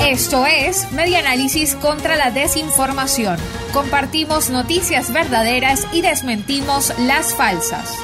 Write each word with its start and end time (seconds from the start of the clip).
Esto 0.00 0.46
es 0.46 0.90
Media 0.92 1.18
Análisis 1.18 1.74
contra 1.74 2.16
la 2.16 2.30
Desinformación. 2.30 3.36
Compartimos 3.72 4.48
noticias 4.48 5.12
verdaderas 5.12 5.86
y 5.92 6.02
desmentimos 6.02 6.96
las 7.00 7.34
falsas. 7.34 7.98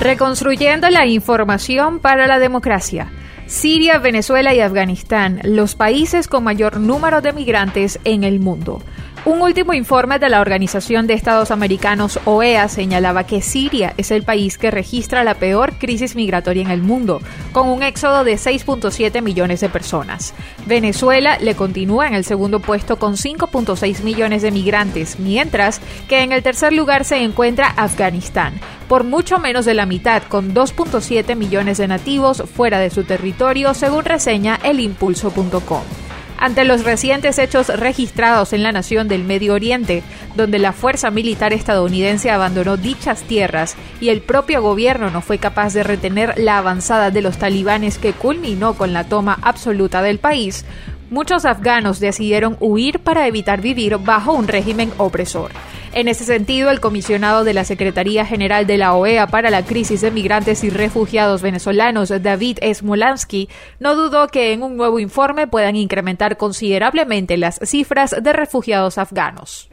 Reconstruyendo 0.00 0.88
la 0.88 1.04
información 1.06 1.98
para 1.98 2.28
la 2.28 2.38
democracia. 2.38 3.10
Siria, 3.46 3.98
Venezuela 3.98 4.54
y 4.54 4.60
Afganistán, 4.60 5.40
los 5.42 5.74
países 5.74 6.28
con 6.28 6.44
mayor 6.44 6.78
número 6.78 7.20
de 7.20 7.32
migrantes 7.32 7.98
en 8.04 8.22
el 8.22 8.38
mundo. 8.38 8.80
Un 9.24 9.40
último 9.40 9.72
informe 9.72 10.18
de 10.18 10.28
la 10.28 10.40
Organización 10.40 11.06
de 11.06 11.14
Estados 11.14 11.52
Americanos 11.52 12.18
OEA 12.24 12.66
señalaba 12.66 13.24
que 13.24 13.40
Siria 13.40 13.94
es 13.96 14.10
el 14.10 14.24
país 14.24 14.58
que 14.58 14.72
registra 14.72 15.22
la 15.22 15.34
peor 15.34 15.74
crisis 15.78 16.16
migratoria 16.16 16.62
en 16.62 16.72
el 16.72 16.82
mundo, 16.82 17.20
con 17.52 17.68
un 17.68 17.84
éxodo 17.84 18.24
de 18.24 18.34
6.7 18.34 19.22
millones 19.22 19.60
de 19.60 19.68
personas. 19.68 20.34
Venezuela 20.66 21.38
le 21.38 21.54
continúa 21.54 22.08
en 22.08 22.14
el 22.14 22.24
segundo 22.24 22.58
puesto 22.58 22.98
con 22.98 23.14
5.6 23.14 24.02
millones 24.02 24.42
de 24.42 24.50
migrantes, 24.50 25.20
mientras 25.20 25.80
que 26.08 26.22
en 26.22 26.32
el 26.32 26.42
tercer 26.42 26.72
lugar 26.72 27.04
se 27.04 27.22
encuentra 27.22 27.68
Afganistán, 27.68 28.54
por 28.88 29.04
mucho 29.04 29.38
menos 29.38 29.64
de 29.64 29.74
la 29.74 29.86
mitad, 29.86 30.24
con 30.24 30.52
2.7 30.52 31.36
millones 31.36 31.78
de 31.78 31.86
nativos 31.86 32.42
fuera 32.52 32.80
de 32.80 32.90
su 32.90 33.04
territorio, 33.04 33.72
según 33.72 34.04
reseña 34.04 34.58
elimpulso.com 34.64 36.01
ante 36.42 36.64
los 36.64 36.82
recientes 36.82 37.38
hechos 37.38 37.68
registrados 37.68 38.52
en 38.52 38.64
la 38.64 38.72
nación 38.72 39.06
del 39.06 39.22
Medio 39.22 39.54
Oriente, 39.54 40.02
donde 40.34 40.58
la 40.58 40.72
fuerza 40.72 41.12
militar 41.12 41.52
estadounidense 41.52 42.32
abandonó 42.32 42.76
dichas 42.76 43.22
tierras 43.22 43.76
y 44.00 44.08
el 44.08 44.22
propio 44.22 44.60
gobierno 44.60 45.08
no 45.08 45.20
fue 45.20 45.38
capaz 45.38 45.72
de 45.72 45.84
retener 45.84 46.34
la 46.36 46.58
avanzada 46.58 47.12
de 47.12 47.22
los 47.22 47.38
talibanes 47.38 47.96
que 47.96 48.12
culminó 48.12 48.74
con 48.74 48.92
la 48.92 49.04
toma 49.04 49.38
absoluta 49.40 50.02
del 50.02 50.18
país, 50.18 50.64
muchos 51.10 51.44
afganos 51.44 52.00
decidieron 52.00 52.56
huir 52.58 52.98
para 52.98 53.28
evitar 53.28 53.60
vivir 53.60 53.98
bajo 53.98 54.32
un 54.32 54.48
régimen 54.48 54.90
opresor. 54.98 55.52
En 55.94 56.08
ese 56.08 56.24
sentido, 56.24 56.70
el 56.70 56.80
comisionado 56.80 57.44
de 57.44 57.52
la 57.52 57.64
Secretaría 57.64 58.24
General 58.24 58.66
de 58.66 58.78
la 58.78 58.94
OEA 58.94 59.26
para 59.26 59.50
la 59.50 59.62
crisis 59.62 60.00
de 60.00 60.10
migrantes 60.10 60.64
y 60.64 60.70
refugiados 60.70 61.42
venezolanos, 61.42 62.10
David 62.22 62.58
Smolansky, 62.72 63.50
no 63.78 63.94
dudó 63.94 64.28
que 64.28 64.52
en 64.52 64.62
un 64.62 64.78
nuevo 64.78 64.98
informe 64.98 65.46
puedan 65.46 65.76
incrementar 65.76 66.38
considerablemente 66.38 67.36
las 67.36 67.60
cifras 67.62 68.16
de 68.22 68.32
refugiados 68.32 68.96
afganos. 68.96 69.68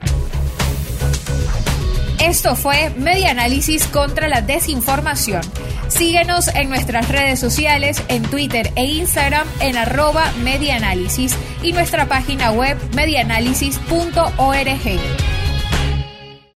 Esto 2.22 2.58
fue 2.58 2.90
Media 2.98 3.32
Análisis 3.32 3.88
contra 3.88 4.28
la 4.28 4.42
Desinformación. 4.42 5.42
Síguenos 5.88 6.50
en 6.50 6.68
nuestras 6.68 7.08
redes 7.08 7.40
sociales, 7.40 8.04
en 8.10 8.24
Twitter 8.24 8.74
e 8.76 8.84
Instagram 8.84 9.48
en 9.62 9.78
arroba 9.78 10.26
y 11.64 11.72
nuestra 11.72 12.08
página 12.08 12.52
web 12.52 12.78
medianálisis.org. 12.94 15.29